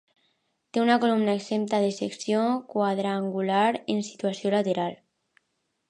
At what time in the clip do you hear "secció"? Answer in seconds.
1.99-2.41